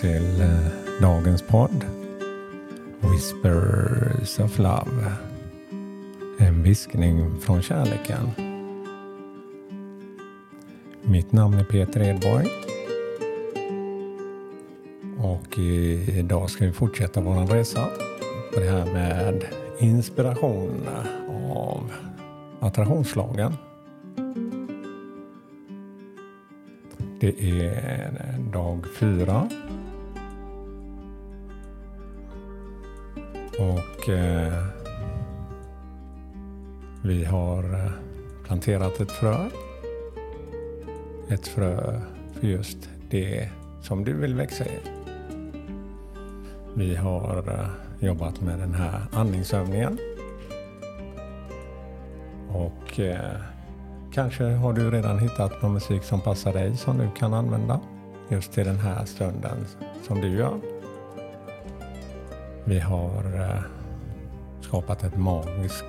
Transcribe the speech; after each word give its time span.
till 0.00 0.40
eh, 0.40 1.00
dagens 1.00 1.42
podd. 1.42 1.84
Whispers 3.00 4.38
of 4.38 4.58
Love. 4.58 5.12
En 6.38 6.62
viskning 6.62 7.40
från 7.40 7.62
kärleken. 7.62 8.30
Mitt 11.02 11.32
namn 11.32 11.58
är 11.58 11.64
Peter 11.64 12.02
Edborg. 12.02 12.46
Och 15.18 15.58
idag 15.58 16.50
ska 16.50 16.64
vi 16.66 16.72
fortsätta 16.72 17.20
vår 17.20 17.46
resa 17.46 17.84
på 18.54 18.60
det 18.60 18.70
här 18.70 18.86
med 18.86 19.44
inspiration 19.78 20.88
av 21.54 21.92
attraktionslagen. 22.60 23.52
Det 27.20 27.40
är 27.40 28.36
dag 28.52 28.86
fyra. 28.98 29.48
Och 33.58 34.08
eh, 34.08 34.64
vi 37.02 37.24
har 37.24 37.74
eh, 37.74 37.90
planterat 38.44 39.00
ett 39.00 39.12
frö. 39.12 39.48
Ett 41.28 41.48
frö 41.48 42.00
för 42.40 42.46
just 42.46 42.90
det 43.10 43.48
som 43.82 44.04
du 44.04 44.12
vill 44.12 44.34
växa 44.34 44.64
i. 44.64 44.78
Vi 46.74 46.96
har 46.96 47.44
eh, 47.48 48.06
jobbat 48.06 48.40
med 48.40 48.58
den 48.58 48.74
här 48.74 49.00
andningsövningen. 49.12 49.98
Och 52.48 53.00
eh, 53.00 53.40
Kanske 54.16 54.44
har 54.44 54.72
du 54.72 54.90
redan 54.90 55.18
hittat 55.18 55.62
någon 55.62 55.72
musik 55.72 56.02
som 56.02 56.20
passar 56.20 56.52
dig 56.52 56.76
som 56.76 56.98
du 56.98 57.08
kan 57.16 57.34
använda 57.34 57.80
just 58.28 58.52
till 58.52 58.64
den 58.64 58.78
här 58.78 59.04
stunden 59.04 59.66
som 60.06 60.20
du 60.20 60.28
gör. 60.28 60.75
Vi 62.68 62.78
har 62.78 63.40
eh, 63.40 63.60
skapat 64.60 65.04
ett 65.04 65.16
magiskt 65.16 65.84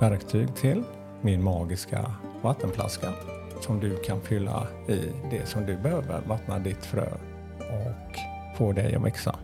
verktyg 0.00 0.54
till, 0.54 0.82
min 1.20 1.42
magiska 1.42 2.14
vattenflaska 2.42 3.12
som 3.60 3.80
du 3.80 3.96
kan 3.96 4.20
fylla 4.20 4.66
i 4.88 5.00
det 5.30 5.46
som 5.46 5.66
du 5.66 5.76
behöver 5.76 6.20
vattna 6.26 6.58
ditt 6.58 6.84
frö 6.84 7.06
och 7.58 8.18
få 8.58 8.72
dig 8.72 8.94
att 8.94 9.04
växa. 9.04 9.38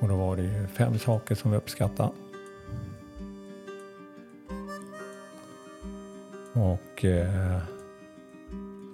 Och 0.00 0.08
då 0.08 0.16
var 0.16 0.36
det 0.36 0.42
ju 0.42 0.66
fem 0.66 0.98
saker 0.98 1.34
som 1.34 1.50
vi 1.50 1.56
uppskattade. 1.56 2.10
Och 6.52 7.04
eh, 7.04 7.60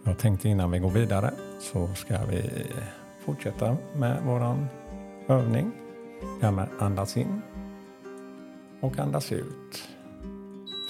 jag 0.05 0.19
tänkte 0.19 0.49
innan 0.49 0.71
vi 0.71 0.79
går 0.79 0.91
vidare 0.91 1.31
så 1.61 1.95
ska 1.95 2.25
vi 2.25 2.51
fortsätta 3.25 3.77
med 3.95 4.23
våran 4.23 4.69
övning. 5.29 5.73
Det 6.41 6.47
här 6.47 6.53
med 6.53 6.69
andas 6.79 7.17
in 7.17 7.41
och 8.81 8.99
andas 8.99 9.33
ut. 9.33 9.89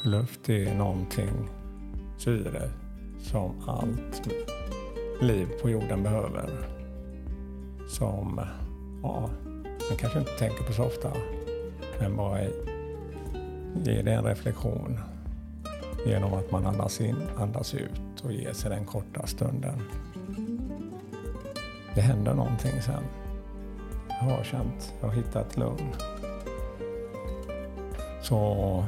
För 0.00 0.08
luft 0.08 0.48
är 0.48 0.74
någonting, 0.74 1.48
syre, 2.18 2.70
som 3.18 3.54
allt 3.66 4.28
liv 5.20 5.48
på 5.62 5.70
jorden 5.70 6.02
behöver. 6.02 6.50
Som, 7.88 8.40
ja, 9.02 9.30
man 9.88 9.98
kanske 9.98 10.18
inte 10.18 10.38
tänker 10.38 10.64
på 10.64 10.72
så 10.72 10.84
ofta, 10.84 11.12
men 12.00 12.16
bara 12.16 12.40
ge 13.84 14.02
det 14.02 14.12
en 14.12 14.24
reflektion 14.24 14.98
genom 16.06 16.34
att 16.34 16.50
man 16.50 16.66
andas 16.66 17.00
in, 17.00 17.16
andas 17.36 17.74
ut 17.74 18.24
och 18.24 18.32
ger 18.32 18.52
sig 18.52 18.70
den 18.70 18.84
korta 18.84 19.26
stunden. 19.26 19.82
Det 21.94 22.00
händer 22.00 22.34
någonting 22.34 22.82
sen. 22.82 23.02
Jag 24.20 24.26
har 24.26 24.44
känt, 24.44 24.94
jag 25.00 25.08
har 25.08 25.14
hittat 25.14 25.56
lugn. 25.56 25.94
Så 28.22 28.84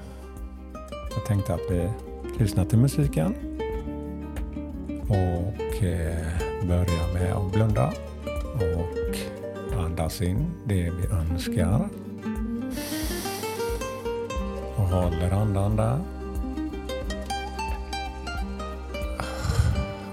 jag 1.14 1.26
tänkte 1.26 1.54
att 1.54 1.70
vi 1.70 1.90
lyssnar 2.38 2.64
till 2.64 2.78
musiken 2.78 3.34
och 5.08 5.84
eh, 5.84 6.26
börjar 6.62 7.14
med 7.14 7.32
att 7.32 7.52
blunda 7.52 7.92
och 8.54 9.78
andas 9.78 10.22
in 10.22 10.50
det 10.64 10.90
vi 10.90 11.06
önskar. 11.06 11.88
Och 14.76 14.84
håller 14.84 15.30
andan 15.30 15.76
där. 15.76 15.98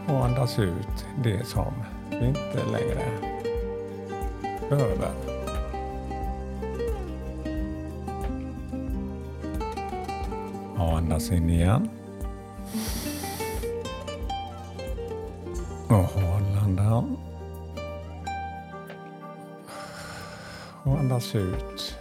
och 0.08 0.26
andas 0.26 0.60
ut 0.60 1.06
det 1.24 1.48
som 1.48 1.74
vi 2.10 2.28
inte 2.28 2.66
längre 2.72 3.35
behöver. 4.70 5.12
Och 10.78 10.98
andas 10.98 11.32
in 11.32 11.50
igen. 11.50 11.90
Och 15.88 15.96
håll 15.96 16.58
andan. 16.64 17.18
Och 20.84 21.00
andas 21.00 21.36
ut. 21.36 21.98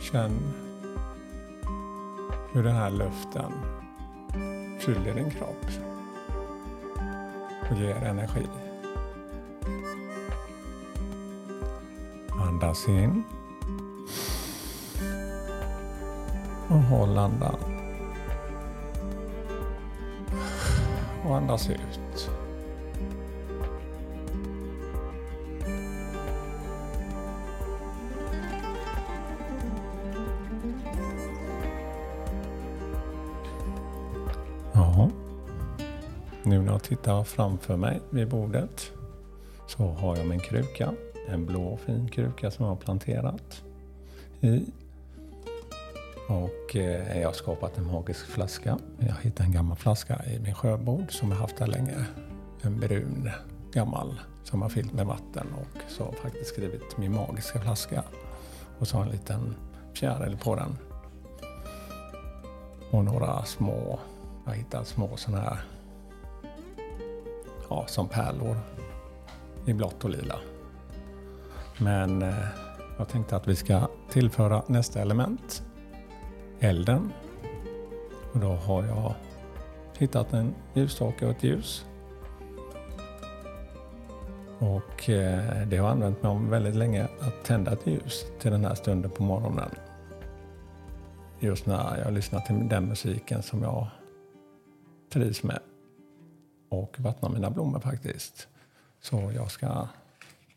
Känn 0.00 0.54
hur 2.52 2.62
den 2.62 2.76
här 2.76 2.90
luften 2.90 3.52
fyller 4.80 5.14
din 5.14 5.30
kropp 5.30 5.91
och 7.70 7.76
ger 7.76 7.94
energi. 7.94 8.46
Andas 12.48 12.88
in. 12.88 13.22
Och 16.68 16.82
håll 16.82 17.18
andan. 17.18 17.56
Och 21.24 21.36
andas 21.36 21.70
ut. 21.70 22.30
Tittar 36.92 37.24
framför 37.24 37.76
mig 37.76 38.00
vid 38.10 38.28
bordet 38.28 38.92
så 39.66 39.86
har 39.86 40.16
jag 40.16 40.26
min 40.26 40.40
kruka. 40.40 40.94
En 41.28 41.46
blå 41.46 41.76
fin 41.76 42.08
kruka 42.08 42.50
som 42.50 42.64
jag 42.64 42.70
har 42.70 42.76
planterat 42.76 43.62
i. 44.40 44.64
Och 46.28 46.76
eh, 46.76 47.20
jag 47.20 47.28
har 47.28 47.32
skapat 47.32 47.78
en 47.78 47.86
magisk 47.86 48.26
flaska. 48.26 48.78
Jag 48.98 49.14
hittade 49.22 49.46
en 49.46 49.52
gammal 49.52 49.76
flaska 49.76 50.24
i 50.26 50.38
min 50.38 50.54
sjöbord 50.54 51.12
som 51.12 51.30
jag 51.30 51.38
haft 51.38 51.56
där 51.56 51.66
länge. 51.66 52.06
En 52.62 52.80
brun 52.80 53.30
gammal 53.72 54.20
som 54.44 54.62
har 54.62 54.68
fyllt 54.68 54.92
med 54.92 55.06
vatten 55.06 55.46
och 55.60 55.82
så 55.88 56.04
har 56.04 56.12
jag 56.12 56.18
faktiskt 56.18 56.50
skrivit 56.50 56.98
min 56.98 57.14
magiska 57.14 57.60
flaska. 57.60 58.04
Och 58.78 58.88
så 58.88 58.96
har 58.96 59.04
jag 59.04 59.12
en 59.12 59.18
liten 59.18 59.54
fjäril 59.94 60.36
på 60.36 60.56
den. 60.56 60.78
Och 62.90 63.04
några 63.04 63.44
små, 63.44 63.98
jag 64.44 64.52
har 64.52 64.56
hittat 64.56 64.86
små 64.86 65.16
sådana 65.16 65.42
här 65.42 65.64
ja, 67.72 67.86
som 67.86 68.08
pärlor 68.08 68.56
i 69.66 69.72
blått 69.72 70.04
och 70.04 70.10
lila. 70.10 70.38
Men 71.78 72.22
eh, 72.22 72.34
jag 72.98 73.08
tänkte 73.08 73.36
att 73.36 73.48
vi 73.48 73.56
ska 73.56 73.88
tillföra 74.10 74.62
nästa 74.66 75.00
element, 75.00 75.62
elden. 76.60 77.12
Och 78.32 78.40
då 78.40 78.48
har 78.48 78.84
jag 78.84 79.14
hittat 79.98 80.32
en 80.32 80.54
ljusstake 80.74 81.26
och 81.26 81.30
ett 81.30 81.42
ljus. 81.42 81.86
Och 84.58 85.10
eh, 85.10 85.66
det 85.66 85.76
har 85.76 85.86
jag 85.86 85.92
använt 85.92 86.22
mig 86.22 86.32
om 86.32 86.50
väldigt 86.50 86.74
länge 86.74 87.08
att 87.20 87.44
tända 87.44 87.72
ett 87.72 87.86
ljus 87.86 88.24
till 88.40 88.50
den 88.50 88.64
här 88.64 88.74
stunden 88.74 89.10
på 89.10 89.22
morgonen. 89.22 89.70
Just 91.40 91.66
när 91.66 91.98
jag 92.04 92.12
lyssnar 92.12 92.40
till 92.40 92.68
den 92.68 92.88
musiken 92.88 93.42
som 93.42 93.62
jag 93.62 93.86
trivs 95.12 95.42
med 95.42 95.58
och 96.72 97.00
vattna 97.00 97.28
mina 97.28 97.50
blommor 97.50 97.80
faktiskt. 97.80 98.48
Så 99.00 99.32
jag 99.34 99.50
ska 99.50 99.88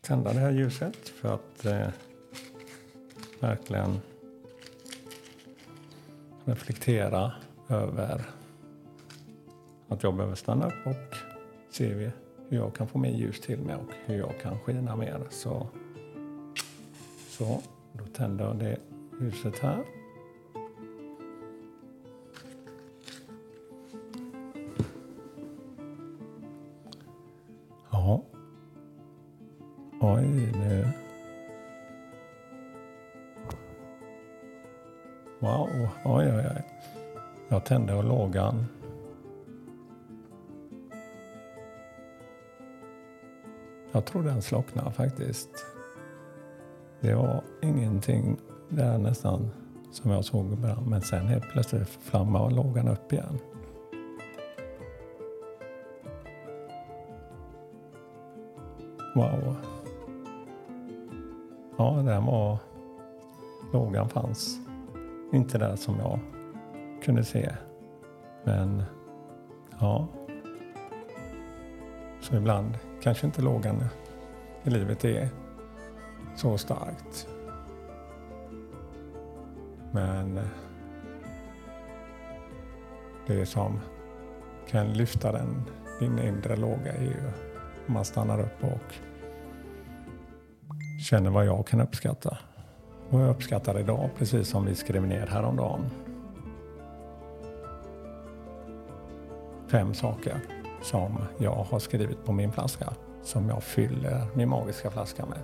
tända 0.00 0.32
det 0.32 0.40
här 0.40 0.50
ljuset 0.50 1.08
för 1.08 1.34
att 1.34 1.64
eh, 1.64 1.88
verkligen 3.40 4.00
reflektera 6.44 7.32
över 7.68 8.22
att 9.88 10.02
jag 10.02 10.14
behöver 10.14 10.34
stanna 10.34 10.66
upp 10.66 10.86
och 10.86 11.16
se 11.70 11.94
hur 11.94 12.12
jag 12.48 12.74
kan 12.74 12.88
få 12.88 12.98
mer 12.98 13.10
ljus 13.10 13.40
till 13.40 13.58
mig 13.58 13.76
och 13.76 13.92
hur 14.04 14.18
jag 14.18 14.40
kan 14.42 14.60
skina 14.60 14.96
mer. 14.96 15.20
Så, 15.30 15.68
så 17.28 17.62
då 17.92 18.04
tänder 18.04 18.44
jag 18.44 18.56
det 18.56 18.78
ljuset 19.20 19.58
här. 19.58 19.95
Oj, 30.08 30.52
nu. 30.54 30.88
Wow, 35.38 35.68
oj, 36.04 36.32
oj, 36.32 36.46
oj. 36.56 36.62
Jag 37.48 37.64
tände 37.64 37.94
och 37.94 38.04
lågan. 38.04 38.66
Jag 43.92 44.04
tror 44.04 44.22
den 44.22 44.42
slocknade 44.42 44.90
faktiskt. 44.90 45.48
Det 47.00 47.14
var 47.14 47.42
ingenting 47.62 48.36
där 48.68 48.98
nästan 48.98 49.50
som 49.92 50.10
jag 50.10 50.24
såg 50.24 50.58
brann. 50.58 50.84
Men 50.90 51.02
sen 51.02 51.26
helt 51.26 51.48
plötsligt 51.52 51.88
flammade 51.88 52.54
lågan 52.54 52.88
upp 52.88 53.12
igen. 53.12 53.38
Wow. 59.14 59.56
Ja, 61.76 62.02
den 62.04 62.24
var... 62.24 62.58
Lågan 63.72 64.08
fanns 64.08 64.58
inte 65.32 65.58
där 65.58 65.76
som 65.76 65.98
jag 65.98 66.18
kunde 67.02 67.24
se. 67.24 67.52
Men 68.44 68.82
ja. 69.80 70.08
Så 72.20 72.36
ibland 72.36 72.78
kanske 73.02 73.26
inte 73.26 73.42
lågan 73.42 73.84
i 74.62 74.70
livet 74.70 75.04
är 75.04 75.28
så 76.36 76.58
starkt. 76.58 77.28
Men 79.92 80.40
det 83.26 83.46
som 83.46 83.80
kan 84.68 84.92
lyfta 84.92 85.32
den, 85.32 85.62
din 86.00 86.18
inre 86.18 86.56
låga 86.56 86.92
är 86.92 87.02
ju 87.02 87.32
om 87.86 87.94
man 87.94 88.04
stannar 88.04 88.40
upp 88.40 88.64
och 88.64 88.94
känner 91.06 91.30
vad 91.30 91.46
jag 91.46 91.66
kan 91.66 91.80
uppskatta. 91.80 92.38
Och 93.10 93.20
jag 93.20 93.30
uppskattar 93.30 93.78
idag, 93.78 94.10
precis 94.18 94.48
som 94.48 94.64
vi 94.64 94.74
skrev 94.74 95.06
ner 95.06 95.26
häromdagen. 95.26 95.90
Fem 99.68 99.94
saker 99.94 100.40
som 100.82 101.18
jag 101.38 101.66
har 101.70 101.78
skrivit 101.78 102.24
på 102.24 102.32
min 102.32 102.52
flaska 102.52 102.92
som 103.22 103.48
jag 103.48 103.62
fyller 103.62 104.26
min 104.34 104.48
magiska 104.48 104.90
flaska 104.90 105.26
med. 105.26 105.38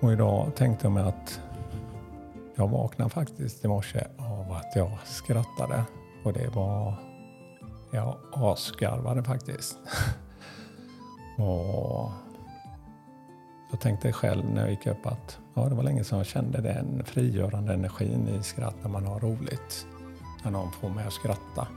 Och 0.00 0.12
idag 0.12 0.54
tänkte 0.54 0.86
jag 0.86 0.92
mig 0.92 1.04
att 1.04 1.40
jag 2.54 2.68
vaknade 2.68 3.10
faktiskt 3.10 3.64
i 3.64 3.68
morse 3.68 4.06
av 4.18 4.52
att 4.52 4.76
jag 4.76 4.98
skrattade. 5.04 5.84
Och 6.24 6.32
det 6.32 6.48
var... 6.48 6.94
Jag 7.90 8.16
asgarvade 8.32 9.22
faktiskt. 9.22 9.78
och 11.36 12.10
jag 13.70 13.80
tänkte 13.80 14.12
själv 14.12 14.44
när 14.44 14.60
jag 14.60 14.70
gick 14.70 14.86
upp 14.86 15.06
att 15.06 15.38
ja, 15.54 15.68
det 15.68 15.74
var 15.74 15.82
länge 15.82 16.04
sedan 16.04 16.18
jag 16.18 16.26
kände 16.26 16.60
den 16.60 17.04
frigörande 17.04 17.74
energin 17.74 18.28
i 18.28 18.42
skratt 18.42 18.76
när 18.82 18.90
man 18.90 19.06
har 19.06 19.20
roligt. 19.20 19.86
När 20.44 20.50
någon 20.50 20.72
får 20.72 20.88
mig 20.88 21.06
att 21.06 21.12
skratta. 21.12 21.68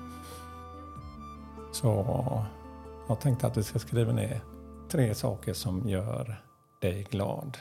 Så 1.71 2.05
jag 3.07 3.19
tänkte 3.19 3.47
att 3.47 3.57
vi 3.57 3.63
ska 3.63 3.79
skriva 3.79 4.11
ner 4.11 4.41
tre 4.89 5.15
saker 5.15 5.53
som 5.53 5.89
gör 5.89 6.41
dig 6.81 7.07
glad. 7.09 7.57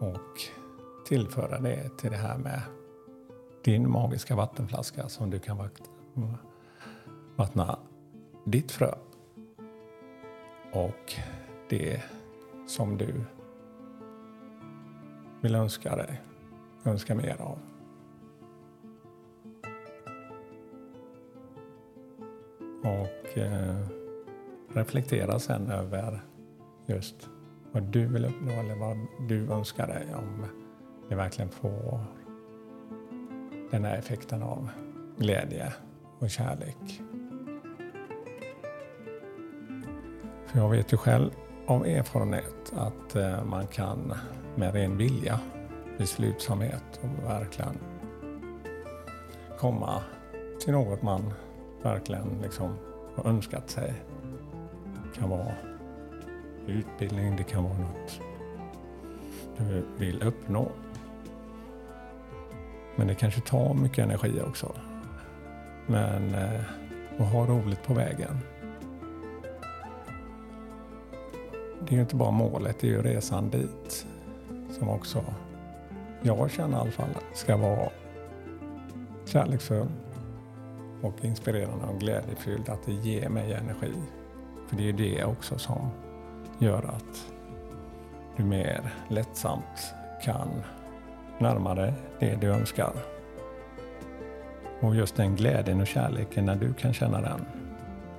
Och 0.00 0.40
tillföra 1.06 1.60
det 1.60 1.98
till 1.98 2.10
det 2.10 2.16
här 2.16 2.38
med 2.38 2.60
din 3.64 3.90
magiska 3.90 4.36
vattenflaska 4.36 5.08
som 5.08 5.30
du 5.30 5.38
kan 5.38 5.68
vattna 7.36 7.78
ditt 8.44 8.72
frö. 8.72 8.94
Och 10.74 11.14
det 11.68 12.02
som 12.66 12.98
du 12.98 13.24
vill 15.40 15.54
önska 15.54 15.96
dig, 15.96 16.20
önska 16.84 17.14
mer 17.14 17.36
av. 17.40 17.58
Och 22.80 23.38
eh, 23.38 23.86
reflektera 24.68 25.38
sen 25.38 25.70
över 25.70 26.20
just 26.86 27.28
vad 27.72 27.82
du 27.82 28.06
vill 28.06 28.24
uppnå 28.24 28.52
eller 28.52 28.76
vad 28.76 28.96
du 29.28 29.52
önskar 29.52 29.86
dig 29.86 30.14
om 30.14 30.46
det 31.08 31.14
verkligen 31.14 31.50
får 31.50 32.04
den 33.70 33.84
här 33.84 33.96
effekten 33.98 34.42
av 34.42 34.68
glädje 35.18 35.72
och 36.18 36.30
kärlek. 36.30 37.00
För 40.54 40.60
jag 40.60 40.68
vet 40.68 40.92
ju 40.92 40.96
själv 40.96 41.30
av 41.66 41.86
erfarenhet 41.86 42.72
att 42.76 43.16
eh, 43.16 43.44
man 43.44 43.66
kan 43.66 44.14
med 44.56 44.74
ren 44.74 44.96
vilja, 44.96 45.40
beslutsamhet 45.98 47.00
och 47.02 47.30
verkligen 47.30 47.78
komma 49.58 50.02
till 50.60 50.72
något 50.72 51.02
man 51.02 51.32
verkligen 51.82 52.38
liksom 52.42 52.76
har 53.16 53.30
önskat 53.30 53.70
sig. 53.70 53.94
Det 54.94 55.20
kan 55.20 55.30
vara 55.30 55.52
utbildning, 56.66 57.36
det 57.36 57.44
kan 57.44 57.64
vara 57.64 57.78
något 57.78 58.20
du 59.58 59.84
vill 59.98 60.22
uppnå. 60.22 60.72
Men 62.96 63.06
det 63.06 63.14
kanske 63.14 63.40
tar 63.40 63.74
mycket 63.74 64.04
energi 64.04 64.40
också. 64.40 64.74
Men 65.86 66.34
och 67.18 67.24
att 67.24 67.32
ha 67.32 67.46
roligt 67.46 67.82
på 67.82 67.94
vägen. 67.94 68.38
Det 71.86 71.90
är 71.90 71.94
ju 71.94 72.00
inte 72.00 72.16
bara 72.16 72.30
målet, 72.30 72.76
det 72.80 72.86
är 72.86 72.90
ju 72.90 73.02
resan 73.02 73.50
dit 73.50 74.06
som 74.78 74.88
också 74.88 75.24
jag 76.26 76.50
känner 76.50 76.76
i 76.76 76.80
alla 76.80 76.90
fall 76.90 77.14
ska 77.34 77.56
vara 77.56 77.88
kärleksfull 79.24 79.88
och 81.02 81.24
inspirerande 81.24 81.86
och 81.86 82.00
glädjefylld. 82.00 82.68
Att 82.68 82.86
det 82.86 82.92
ger 82.92 83.28
mig 83.28 83.52
energi. 83.52 83.92
För 84.68 84.76
det 84.76 84.82
är 84.82 84.86
ju 84.86 84.92
det 84.92 85.24
också 85.24 85.58
som 85.58 85.90
gör 86.58 86.82
att 86.82 87.32
du 88.36 88.44
mer 88.44 88.94
lättsamt 89.08 89.94
kan 90.22 90.48
närma 91.38 91.74
dig 91.74 91.92
det 92.20 92.34
du 92.40 92.46
önskar. 92.46 92.92
Och 94.80 94.94
just 94.94 95.16
den 95.16 95.36
glädjen 95.36 95.80
och 95.80 95.86
kärleken, 95.86 96.44
när 96.44 96.56
du 96.56 96.74
kan 96.74 96.92
känna 96.94 97.20
den, 97.20 97.46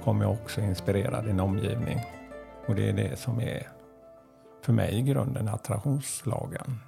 kommer 0.04 0.26
också 0.28 0.62
inspirera 0.62 1.22
din 1.22 1.40
omgivning. 1.40 2.00
Och 2.68 2.76
det 2.76 2.90
är 2.90 2.94
det 2.94 3.20
som 3.20 3.40
är 3.40 3.68
för 4.62 4.74
mig 4.74 4.96
i 4.96 5.02
grunden 5.02 5.48
attraktionslagen. 5.48 6.80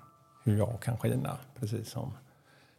Hur 0.43 0.57
jag 0.57 0.81
kan 0.81 0.97
skina, 0.97 1.37
precis 1.59 1.89
som 1.89 2.13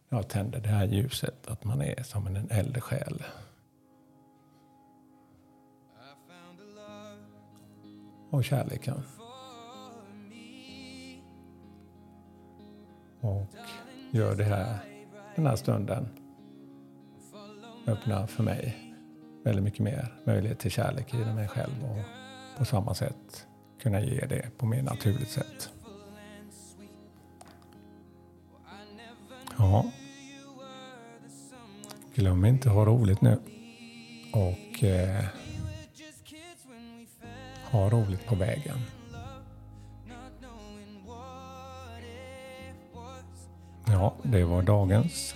när 0.09 0.19
jag 0.19 0.29
tänder 0.29 0.61
det 0.61 0.69
här 0.69 0.85
ljuset, 0.85 1.49
att 1.49 1.65
man 1.65 1.81
är 1.81 2.03
som 2.03 2.27
en 2.27 2.51
äldre 2.51 2.81
själ. 2.81 3.25
Och 8.31 8.45
kärleken. 8.45 9.03
Och 13.21 13.47
gör 14.11 14.37
det 14.37 14.45
här, 14.45 14.79
den 15.37 15.47
här 15.47 15.57
stunden 15.57 16.09
öppnar 17.87 18.27
för 18.27 18.43
mig 18.43 18.95
väldigt 19.45 19.65
mycket 19.65 19.81
mer 19.81 20.15
möjlighet 20.25 20.59
till 20.59 20.71
kärlek 20.71 21.15
i 21.15 21.17
mig 21.17 21.49
själv 21.49 21.85
och 21.85 22.28
på 22.59 22.65
samma 22.65 22.95
sätt 22.95 23.47
kunna 23.83 24.01
ge 24.01 24.27
det 24.27 24.59
på 24.59 24.67
mer 24.67 24.83
naturligt 24.83 25.31
sätt. 25.31 25.71
Ja. 29.59 29.91
Glöm 32.15 32.45
inte 32.45 32.69
att 32.69 32.75
ha 32.75 32.85
roligt 32.85 33.21
nu. 33.21 33.39
Och 34.33 34.85
eh, 34.85 35.25
ha 37.71 37.91
roligt 37.91 38.27
på 38.27 38.35
vägen. 38.35 38.79
Ja, 43.87 44.15
det 44.23 44.45
var 44.45 44.63
dagens 44.63 45.35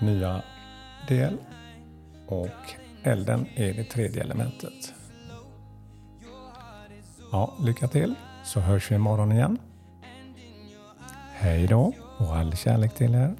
nya 0.00 0.42
del. 1.08 1.36
Och 2.26 2.79
elden 3.02 3.46
är 3.54 3.74
det 3.74 3.84
tredje 3.84 4.22
elementet. 4.22 4.94
Ja, 7.32 7.54
lycka 7.60 7.88
till 7.88 8.14
så 8.44 8.60
hörs 8.60 8.90
vi 8.90 8.94
imorgon 8.94 9.32
igen. 9.32 9.58
Hej 11.32 11.66
då 11.66 11.92
och 12.18 12.36
all 12.36 12.56
kärlek 12.56 12.94
till 12.94 13.14
er. 13.14 13.34